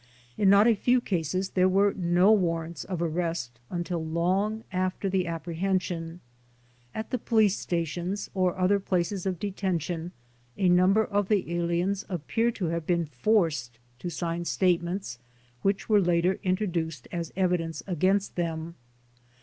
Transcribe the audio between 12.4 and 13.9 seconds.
to have been forced